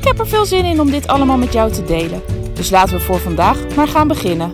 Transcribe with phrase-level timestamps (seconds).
[0.00, 2.22] Ik heb er veel zin in om dit allemaal met jou te delen.
[2.54, 4.52] Dus laten we voor vandaag maar gaan beginnen.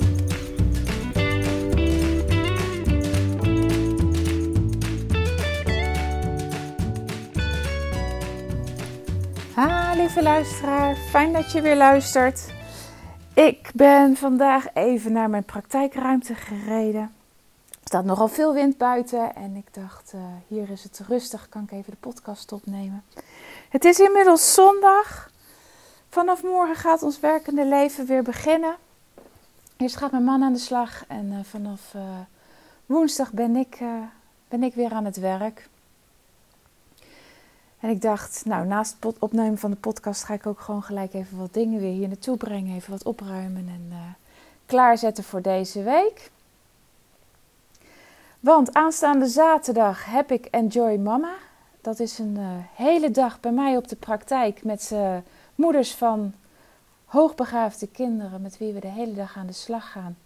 [9.55, 12.53] Ha, lieve luisteraar, fijn dat je weer luistert.
[13.35, 17.13] Ik ben vandaag even naar mijn praktijkruimte gereden.
[17.71, 21.63] Er staat nogal veel wind buiten en ik dacht, uh, hier is het rustig, kan
[21.63, 23.05] ik even de podcast opnemen.
[23.69, 25.35] Het is inmiddels zondag.
[26.09, 28.77] Vanaf morgen gaat ons werkende leven weer beginnen.
[29.77, 32.03] Eerst gaat mijn man aan de slag en uh, vanaf uh,
[32.87, 33.79] woensdag ben ik,
[34.49, 35.69] ben ik weer aan het werk.
[37.81, 41.15] En ik dacht, nou, naast het opnemen van de podcast ga ik ook gewoon gelijk
[41.15, 42.77] even wat dingen weer hier naartoe brengen.
[42.77, 44.17] Even wat opruimen en
[44.67, 46.31] klaarzetten voor deze week.
[48.41, 51.35] Want aanstaande zaterdag heb ik Enjoy Mama.
[51.81, 52.39] Dat is een
[52.75, 55.17] hele dag bij mij op de praktijk met uh,
[55.57, 56.35] moeders van
[57.05, 60.17] hoogbegaafde kinderen met wie we de hele dag aan de slag gaan.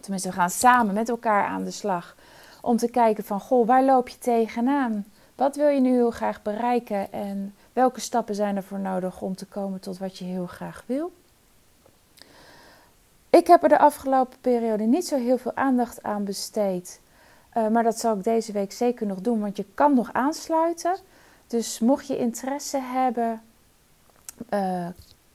[0.00, 2.16] Tenminste, we gaan samen met elkaar aan de slag
[2.60, 5.06] om te kijken van, goh, waar loop je tegenaan?
[5.34, 9.36] Wat wil je nu heel graag bereiken en welke stappen zijn er voor nodig om
[9.36, 11.12] te komen tot wat je heel graag wil?
[13.30, 17.00] Ik heb er de afgelopen periode niet zo heel veel aandacht aan besteed.
[17.56, 20.96] Uh, maar dat zal ik deze week zeker nog doen, want je kan nog aansluiten.
[21.46, 23.42] Dus mocht je interesse hebben,
[24.50, 24.88] uh,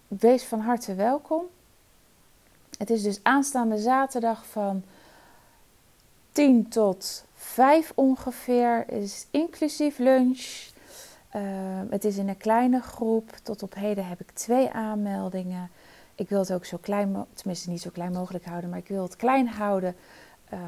[0.07, 1.43] wees van harte welkom.
[2.77, 4.83] Het is dus aanstaande zaterdag van
[6.31, 8.89] 10 tot vijf ongeveer.
[8.89, 10.69] is inclusief lunch.
[11.35, 11.41] Uh,
[11.89, 13.29] het is in een kleine groep.
[13.43, 15.69] Tot op heden heb ik twee aanmeldingen.
[16.15, 19.03] Ik wil het ook zo klein, tenminste niet zo klein mogelijk houden, maar ik wil
[19.03, 19.95] het klein houden.
[20.53, 20.59] Uh,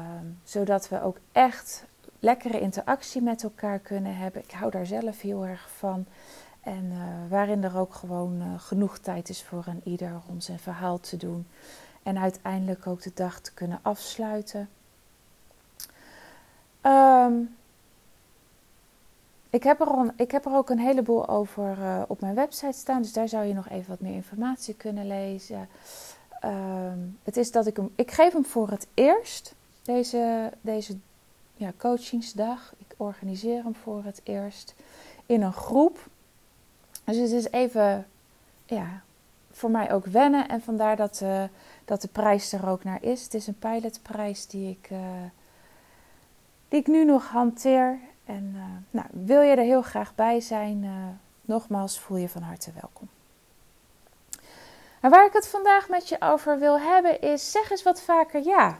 [0.44, 1.84] zodat we ook echt
[2.18, 4.42] lekkere interactie met elkaar kunnen hebben.
[4.42, 6.06] Ik hou daar zelf heel erg van.
[6.64, 6.98] En uh,
[7.28, 11.16] waarin er ook gewoon uh, genoeg tijd is voor een ieder om zijn verhaal te
[11.16, 11.46] doen.
[12.02, 14.68] En uiteindelijk ook de dag te kunnen afsluiten.
[16.82, 17.56] Um,
[19.50, 23.02] ik, heb er ik heb er ook een heleboel over uh, op mijn website staan,
[23.02, 25.68] dus daar zou je nog even wat meer informatie kunnen lezen.
[26.44, 30.96] Um, het is dat ik hem, ik geef hem voor het eerst, deze, deze
[31.54, 32.74] ja, coachingsdag.
[32.78, 34.74] Ik organiseer hem voor het eerst
[35.26, 36.08] in een groep.
[37.04, 38.06] Dus het is even,
[38.64, 39.02] ja,
[39.52, 41.42] voor mij ook wennen en vandaar dat, uh,
[41.84, 43.22] dat de prijs er ook naar is.
[43.22, 44.90] Het is een pilotprijs die ik...
[44.90, 44.98] Uh,
[46.68, 47.98] die ik nu nog hanteer.
[48.24, 50.86] En uh, nou, wil je er heel graag bij zijn,
[51.40, 53.08] nogmaals voel je van harte welkom.
[55.00, 58.44] En waar ik het vandaag met je over wil hebben is, zeg eens wat vaker
[58.44, 58.78] ja.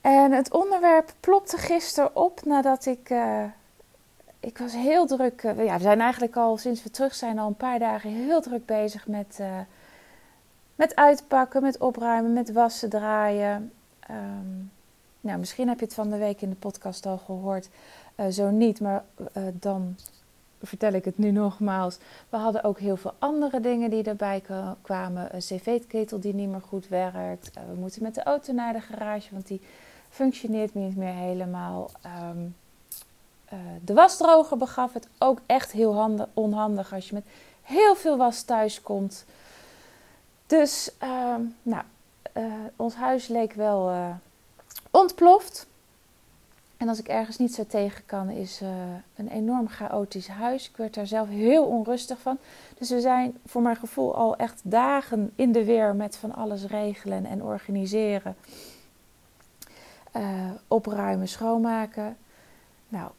[0.00, 3.10] En het onderwerp plopte gisteren op nadat ik,
[4.46, 7.54] ik was heel druk, ja, we zijn eigenlijk al sinds we terug zijn al een
[7.54, 9.40] paar dagen heel druk bezig met,
[10.74, 13.72] met uitpakken, met opruimen, met wassen, draaien.
[14.10, 14.70] Um,
[15.20, 17.68] nou, misschien heb je het van de week in de podcast al gehoord.
[18.16, 19.04] Uh, zo niet, maar
[19.52, 19.96] dan
[20.62, 21.98] vertel ik het nu nogmaals.
[22.28, 24.42] We hadden ook heel veel andere dingen die erbij
[24.82, 25.34] kwamen.
[25.34, 27.50] Een cv-ketel die niet meer goed werkt.
[27.52, 29.60] We moeten met de auto naar de garage, want die
[30.08, 31.90] functioneert niet meer helemaal.
[32.30, 32.54] Um,
[33.84, 37.24] de wasdroger begaf het ook echt heel handig, onhandig als je met
[37.62, 39.24] heel veel was thuis komt.
[40.46, 41.82] Dus, um, nou,
[42.76, 44.12] ons huis leek wel
[44.90, 45.66] ontploft.
[46.76, 48.68] En als ik ergens niet zo tegen kan, is uh,
[49.16, 50.68] een enorm chaotisch huis.
[50.68, 52.38] Ik werd daar zelf heel onrustig van.
[52.78, 56.64] Dus we zijn voor mijn gevoel al echt dagen in de weer met van alles
[56.64, 58.36] regelen en organiseren.
[60.16, 62.16] Uh, opruimen, schoonmaken.
[62.88, 63.10] Nou,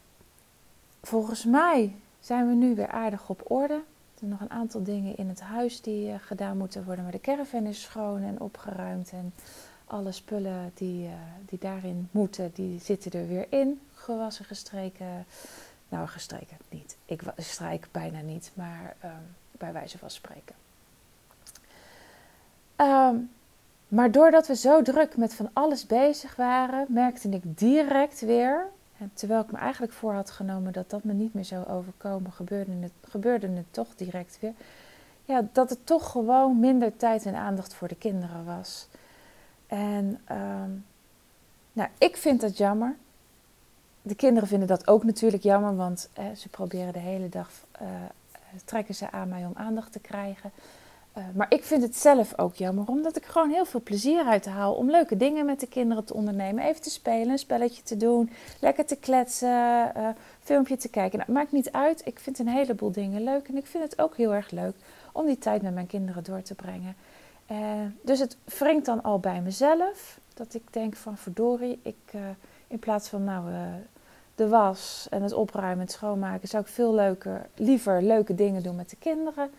[1.02, 3.74] volgens mij zijn we nu weer aardig op orde.
[3.74, 7.02] Er zijn nog een aantal dingen in het huis die uh, gedaan moeten worden.
[7.04, 9.10] Maar de caravan is schoon en opgeruimd.
[9.10, 9.32] En
[9.84, 11.12] alle spullen die, uh,
[11.46, 13.80] die daarin moeten, die zitten er weer in.
[13.94, 15.26] Gewassen, gestreken.
[15.88, 16.96] Nou, gestreken niet.
[17.04, 19.10] Ik strijk bijna niet, maar um,
[19.50, 20.54] bij wijze van spreken.
[22.76, 23.30] Um,
[23.88, 28.66] maar doordat we zo druk met van alles bezig waren, merkte ik direct weer
[29.12, 32.72] terwijl ik me eigenlijk voor had genomen dat dat me niet meer zou overkomen, gebeurde
[32.80, 34.52] het, gebeurde het toch direct weer.
[35.24, 38.88] Ja, dat het toch gewoon minder tijd en aandacht voor de kinderen was.
[39.66, 40.70] En ehm,
[41.72, 42.96] nou, ik vind dat jammer.
[44.02, 47.50] De kinderen vinden dat ook natuurlijk jammer, want ze proberen de hele dag,
[47.82, 47.88] uh,
[48.64, 50.50] trekken ze aan mij om aandacht te krijgen.
[51.18, 54.46] Uh, maar ik vind het zelf ook jammer, omdat ik gewoon heel veel plezier uit
[54.46, 56.64] haal om leuke dingen met de kinderen te ondernemen.
[56.64, 58.30] Even te spelen, een spelletje te doen,
[58.60, 60.08] lekker te kletsen, uh,
[60.40, 61.18] filmpje te kijken.
[61.18, 64.16] Nou, maakt niet uit, ik vind een heleboel dingen leuk en ik vind het ook
[64.16, 64.74] heel erg leuk
[65.12, 66.96] om die tijd met mijn kinderen door te brengen.
[67.50, 67.58] Uh,
[68.02, 72.12] dus het wringt dan al bij mezelf, dat ik denk van verdorie, ik,
[72.66, 73.44] in plaats van nou
[74.34, 78.76] de was en het opruimen, het schoonmaken, zou ik veel leuker, liever leuke dingen doen
[78.76, 79.50] met de kinderen.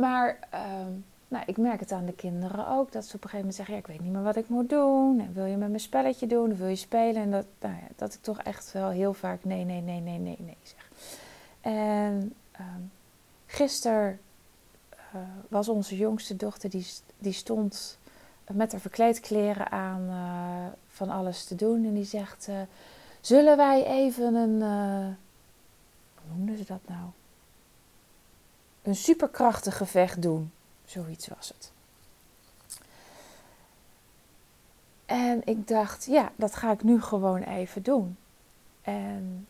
[0.00, 0.92] Maar ehm,
[1.28, 2.92] nou, ik merk het aan de kinderen ook.
[2.92, 4.68] Dat ze op een gegeven moment zeggen: ja, Ik weet niet meer wat ik moet
[4.68, 5.20] doen.
[5.20, 6.52] En wil je met mijn spelletje doen?
[6.52, 7.22] Of wil je spelen?
[7.22, 10.18] En dat, nou ja, dat ik toch echt wel heel vaak nee, nee, nee, nee,
[10.18, 10.90] nee, nee zeg.
[11.60, 12.90] En um,
[13.46, 14.20] gisteren
[15.14, 16.86] uh, was onze jongste dochter, die,
[17.18, 17.98] die stond
[18.52, 21.84] met haar verkleedkleren aan uh, van alles te doen.
[21.84, 22.60] En die zegt: uh,
[23.20, 24.62] Zullen wij even een.
[26.14, 27.08] hoe noemden ze dat nou?
[28.90, 30.52] Een superkrachtig gevecht doen.
[30.84, 31.72] Zoiets was het.
[35.06, 38.16] En ik dacht, ja, dat ga ik nu gewoon even doen.
[38.82, 39.46] En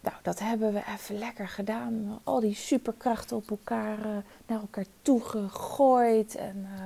[0.00, 2.20] nou, dat hebben we even lekker gedaan.
[2.24, 6.34] Al die superkrachten op elkaar, uh, naar elkaar toe gegooid.
[6.34, 6.84] En uh,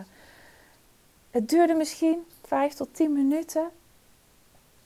[1.30, 3.70] het duurde misschien vijf tot tien minuten.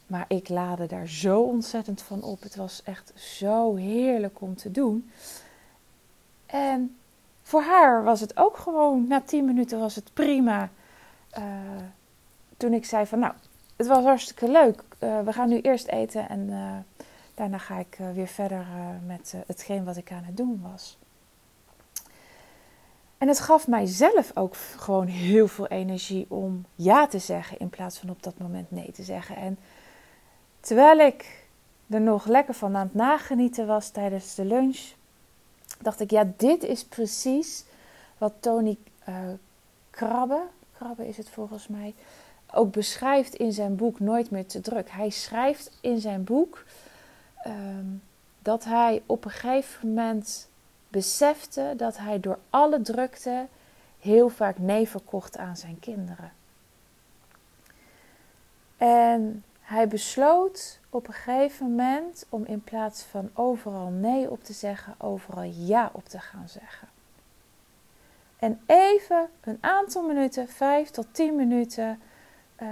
[0.07, 2.43] Maar ik laadde daar zo ontzettend van op.
[2.43, 5.11] Het was echt zo heerlijk om te doen.
[6.47, 6.97] En
[7.51, 10.71] voor haar was het ook gewoon, na tien minuten was het prima.
[11.39, 11.45] Uh,
[12.57, 13.33] toen ik zei van, nou,
[13.77, 14.83] het was hartstikke leuk.
[15.01, 18.67] Uh, we gaan nu eerst eten en uh, daarna ga ik weer verder
[19.07, 20.99] met hetgeen wat ik aan het doen was.
[23.19, 27.69] En het gaf mij zelf ook gewoon heel veel energie om ja te zeggen in
[27.69, 29.37] plaats van op dat moment nee te zeggen.
[29.37, 29.59] En
[30.61, 31.47] terwijl ik
[31.89, 34.99] er nog lekker van aan het nagenieten was tijdens de lunch,
[35.83, 37.65] dacht ik, ja, dit is precies
[38.19, 38.77] wat Tony
[39.09, 39.15] uh,
[39.91, 40.43] Krabbe,
[40.77, 41.95] Krabbe is het volgens mij,
[42.53, 44.91] ook beschrijft in zijn boek Nooit meer te druk.
[44.91, 46.65] Hij schrijft in zijn boek
[47.47, 48.03] um,
[48.39, 50.49] dat hij op een gegeven moment
[50.89, 53.47] besefte dat hij door alle drukte
[53.99, 56.33] heel vaak nee verkocht aan zijn kinderen.
[58.77, 64.53] En hij besloot op een gegeven moment om in plaats van overal nee op te
[64.53, 66.89] zeggen, overal ja op te gaan zeggen.
[68.39, 72.01] En even een aantal minuten, vijf tot tien minuten,
[72.63, 72.69] uh,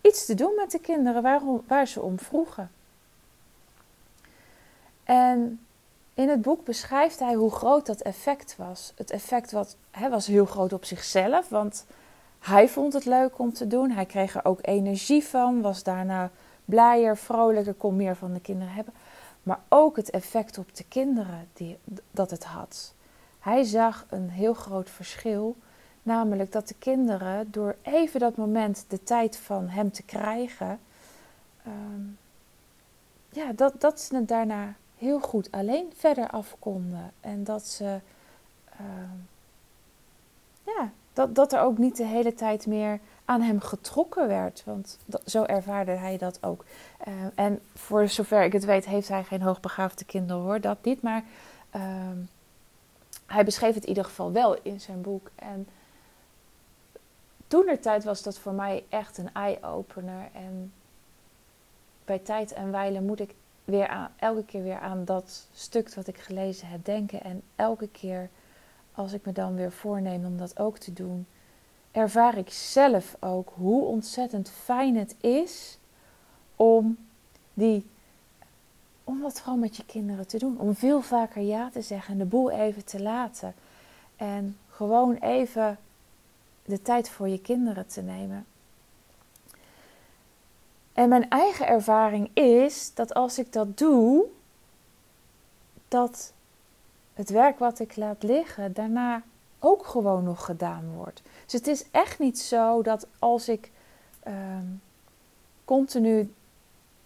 [0.00, 2.70] iets te doen met de kinderen waarom, waar ze om vroegen.
[5.04, 5.66] En
[6.14, 8.92] in het boek beschrijft hij hoe groot dat effect was.
[8.96, 11.86] Het effect wat, hè, was heel groot op zichzelf, want
[12.42, 13.90] hij vond het leuk om te doen.
[13.90, 16.30] Hij kreeg er ook energie van, was daarna
[16.64, 18.94] blijer, vrolijker, kon meer van de kinderen hebben.
[19.42, 21.78] Maar ook het effect op de kinderen die,
[22.10, 22.94] dat het had.
[23.38, 25.56] Hij zag een heel groot verschil.
[26.02, 30.78] Namelijk dat de kinderen door even dat moment de tijd van hem te krijgen.
[31.66, 32.18] Um,
[33.28, 37.12] ja, dat, dat ze het daarna heel goed alleen verder af konden.
[37.20, 38.00] En dat ze.
[38.80, 39.10] Uh,
[40.64, 44.62] ja, dat, dat er ook niet de hele tijd meer aan hem getrokken werd.
[44.64, 46.64] Want dat, zo ervaarde hij dat ook.
[47.08, 51.02] Uh, en voor zover ik het weet, heeft hij geen hoogbegaafde kinderen hoor, dat niet.
[51.02, 51.24] Maar
[51.76, 51.82] uh,
[53.26, 55.30] hij beschreef het in ieder geval wel in zijn boek.
[55.34, 55.68] En
[57.46, 60.28] toen er tijd was dat voor mij echt een eye-opener.
[60.32, 60.72] En
[62.04, 66.18] bij tijd en wijle moet ik weer elke keer weer aan dat stuk wat ik
[66.18, 67.22] gelezen heb denken.
[67.22, 68.30] En elke keer
[68.94, 71.26] als ik me dan weer voorneem om dat ook te doen,
[71.90, 75.78] ervaar ik zelf ook hoe ontzettend fijn het is
[76.56, 76.96] om
[77.54, 77.86] die
[79.04, 80.58] om dat gewoon met je kinderen te doen.
[80.58, 83.54] Om veel vaker ja te zeggen en de boel even te laten.
[84.16, 85.78] En gewoon even
[86.64, 88.46] de tijd voor je kinderen te nemen.
[90.92, 94.24] En mijn eigen ervaring is dat als ik dat doe,
[95.88, 96.32] dat
[97.14, 99.22] het werk wat ik laat liggen daarna
[99.58, 101.22] ook gewoon nog gedaan wordt.
[101.44, 103.70] Dus het is echt niet zo dat als ik
[104.22, 104.66] ehm,
[105.64, 106.32] continu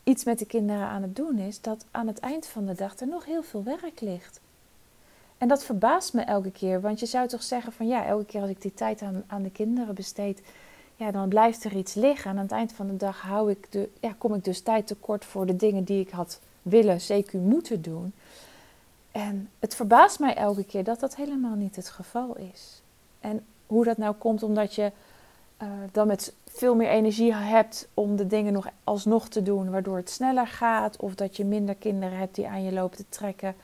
[0.03, 2.99] iets met de kinderen aan het doen is, dat aan het eind van de dag
[2.99, 4.41] er nog heel veel werk ligt.
[5.39, 8.41] En dat verbaast me elke keer, want je zou toch zeggen van ja, elke keer
[8.41, 10.43] als ik die tijd aan, aan de kinderen besteed,
[10.97, 12.31] ja, dan blijft er iets liggen.
[12.31, 14.87] En aan het eind van de dag hou ik de, ja, kom ik dus tijd
[14.87, 18.13] tekort voor de dingen die ik had willen, zeker moeten doen.
[19.17, 22.83] En het verbaast mij elke keer dat dat helemaal niet het geval is.
[23.21, 24.93] En hoe dat nou komt, omdat je
[25.63, 29.97] uh, dan met veel meer energie hebt om de dingen nog alsnog te doen, waardoor
[29.97, 30.97] het sneller gaat.
[30.97, 33.55] Of dat je minder kinderen hebt die aan je lopen te trekken.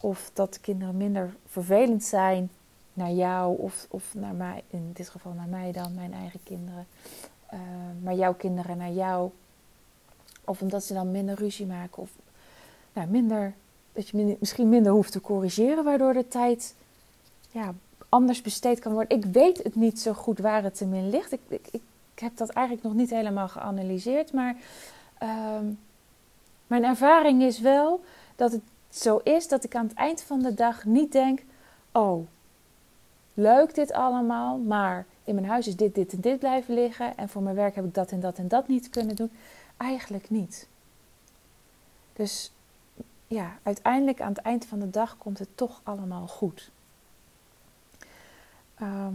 [0.00, 2.50] Of dat de kinderen minder vervelend zijn
[2.92, 6.86] naar jou of, of naar mij, in dit geval naar mij dan, mijn eigen kinderen.
[7.52, 7.60] Uh,
[8.02, 9.30] maar jouw kinderen naar jou.
[10.44, 12.02] Of omdat ze dan minder ruzie maken.
[12.02, 12.10] Of
[12.92, 13.54] nou, minder,
[13.98, 16.74] dat je misschien minder hoeft te corrigeren, waardoor de tijd
[17.50, 17.74] ja,
[18.08, 19.18] anders besteed kan worden.
[19.18, 21.32] Ik weet het niet zo goed waar het in ligt.
[21.32, 21.68] Ik, ik,
[22.14, 24.32] ik heb dat eigenlijk nog niet helemaal geanalyseerd.
[24.32, 24.56] Maar
[25.22, 25.58] uh,
[26.66, 28.00] mijn ervaring is wel
[28.36, 31.42] dat het zo is dat ik aan het eind van de dag niet denk:
[31.92, 32.26] Oh,
[33.34, 37.16] leuk dit allemaal, maar in mijn huis is dit, dit en dit blijven liggen.
[37.16, 39.30] En voor mijn werk heb ik dat en dat en dat niet kunnen doen.
[39.76, 40.68] Eigenlijk niet.
[42.12, 42.52] Dus
[43.28, 46.70] ja, uiteindelijk aan het eind van de dag komt het toch allemaal goed.
[48.74, 49.14] Ehm,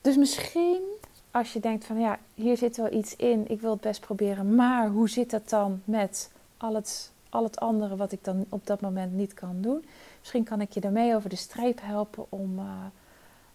[0.00, 0.82] dus misschien
[1.30, 4.54] als je denkt van ja, hier zit wel iets in, ik wil het best proberen,
[4.54, 8.66] maar hoe zit dat dan met al het, al het andere wat ik dan op
[8.66, 9.84] dat moment niet kan doen?
[10.18, 12.84] Misschien kan ik je daarmee over de streep helpen om, uh,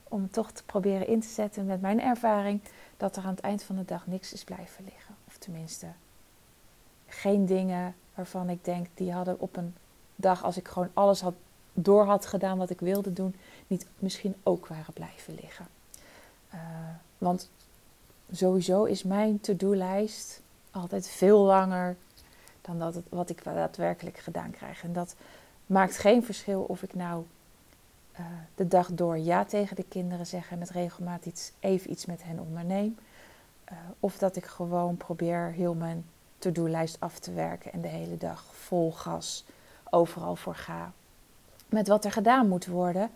[0.03, 2.61] om toch te proberen in te zetten met mijn ervaring
[2.97, 5.15] dat er aan het eind van de dag niks is blijven liggen.
[5.27, 5.88] Of tenminste,
[7.11, 9.75] geen dingen waarvan ik denk die hadden op een
[10.15, 11.33] dag als ik gewoon alles had
[11.73, 13.35] door had gedaan wat ik wilde doen,
[13.67, 15.67] niet misschien ook waren blijven liggen.
[16.53, 16.59] Uh,
[17.17, 17.49] want
[18.31, 20.41] sowieso is mijn to-do-lijst
[20.71, 21.95] altijd veel langer
[22.61, 24.83] dan dat het, wat ik daadwerkelijk gedaan krijg.
[24.83, 25.15] En dat
[25.65, 27.25] maakt geen verschil of ik nou
[28.19, 28.25] uh,
[28.55, 32.23] de dag door ja tegen de kinderen zeg en met regelmaat iets, even iets met
[32.23, 32.97] hen onderneem.
[33.71, 36.05] Uh, of dat ik gewoon probeer heel mijn
[36.41, 39.45] to-do-lijst af te werken en de hele dag vol gas
[39.89, 40.91] overal voor ga.
[41.69, 43.10] Met wat er gedaan moet worden.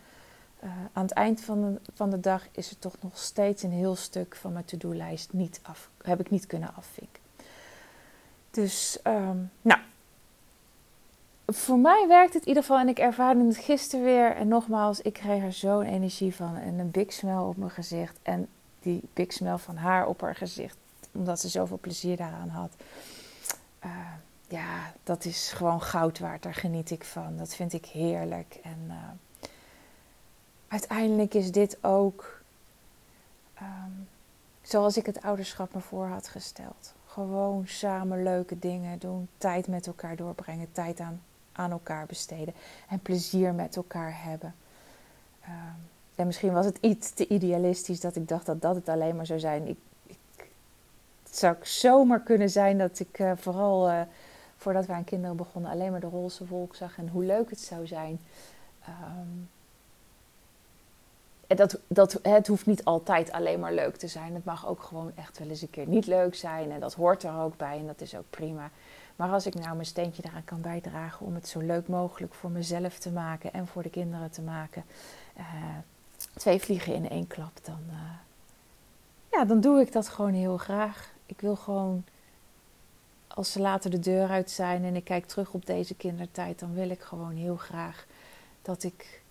[0.63, 3.71] Uh, aan het eind van de, van de dag is er toch nog steeds een
[3.71, 7.21] heel stuk van mijn to-do-lijst niet af, heb ik niet kunnen afvinken.
[8.51, 9.79] Dus, um, nou,
[11.45, 14.35] voor mij werkt het in ieder geval en ik ervaarde het gisteren weer.
[14.35, 18.19] En nogmaals, ik kreeg er zo'n energie van en een big smile op mijn gezicht.
[18.21, 18.47] En
[18.79, 20.77] die big smile van haar op haar gezicht,
[21.11, 22.71] omdat ze zoveel plezier daaraan had.
[24.55, 26.43] Ja, dat is gewoon goud waard.
[26.43, 27.37] Daar geniet ik van.
[27.37, 28.59] Dat vind ik heerlijk.
[28.63, 28.95] En uh,
[30.67, 32.41] uiteindelijk is dit ook
[33.61, 34.07] um,
[34.61, 36.93] zoals ik het ouderschap me voor had gesteld.
[37.07, 41.21] Gewoon samen leuke dingen doen, tijd met elkaar doorbrengen, tijd aan,
[41.51, 42.53] aan elkaar besteden
[42.89, 44.55] en plezier met elkaar hebben.
[45.43, 49.15] Um, en misschien was het iets te idealistisch dat ik dacht dat dat het alleen
[49.15, 49.67] maar zou zijn.
[49.67, 50.17] Ik, ik,
[51.23, 54.01] het zou zomaar kunnen zijn dat ik uh, vooral uh,
[54.65, 57.59] voordat wij aan kinderen begonnen alleen maar de roze wolk zag en hoe leuk het
[57.59, 58.19] zou zijn.
[58.89, 59.49] Um,
[61.47, 64.33] dat, dat, het hoeft niet altijd alleen maar leuk te zijn.
[64.33, 66.71] Het mag ook gewoon echt wel eens een keer niet leuk zijn.
[66.71, 68.69] En dat hoort er ook bij en dat is ook prima.
[69.15, 72.49] Maar als ik nou mijn steentje daaraan kan bijdragen om het zo leuk mogelijk voor
[72.49, 74.83] mezelf te maken en voor de kinderen te maken.
[75.37, 75.43] Uh,
[76.33, 77.95] twee vliegen in één klap, dan, uh,
[79.31, 81.13] ja, dan doe ik dat gewoon heel graag.
[81.25, 82.05] Ik wil gewoon,
[83.27, 86.73] als ze later de deur uit zijn en ik kijk terug op deze kindertijd, dan
[86.73, 88.05] wil ik gewoon heel graag
[88.61, 89.21] dat ik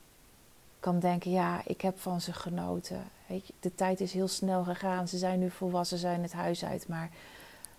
[0.80, 3.04] kan denken, ja, ik heb van ze genoten.
[3.26, 5.08] Weet je, de tijd is heel snel gegaan.
[5.08, 6.88] Ze zijn nu volwassen, zijn het huis uit.
[6.88, 7.10] Maar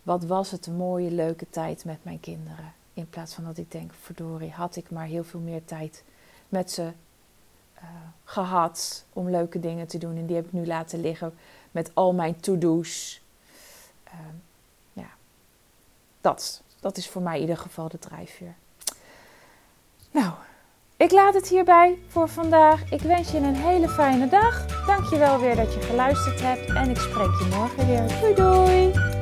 [0.04, 2.74] wat was het een mooie, leuke tijd met mijn kinderen.
[2.94, 6.04] In plaats van dat ik denk, verdorie, had ik maar heel veel meer tijd
[6.50, 6.92] met ze
[7.76, 7.84] uh,
[8.24, 10.18] gehad om leuke dingen te doen.
[10.18, 11.34] En die heb ik nu laten liggen
[11.72, 13.22] met al mijn to-do's.
[14.04, 14.12] Ja,
[16.26, 18.56] dat, dat is voor mij in ieder geval de drijfveer.
[20.12, 20.32] Nou,
[20.98, 22.92] ik laat het hierbij voor vandaag.
[22.92, 24.86] Ik wens je een hele fijne dag.
[24.86, 28.20] Dankjewel weer dat je geluisterd hebt en ik spreek je morgen weer.
[28.20, 29.15] Doei doei!